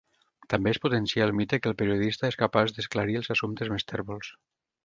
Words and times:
També 0.53 0.71
es 0.75 0.79
potencia 0.85 1.27
el 1.29 1.33
mite 1.41 1.59
que 1.65 1.71
el 1.73 1.77
periodista 1.83 2.31
és 2.33 2.39
capaç 2.45 2.75
d'esclarir 2.79 3.21
els 3.21 3.33
assumptes 3.37 3.75
més 3.75 3.91
tèrbols. 3.93 4.35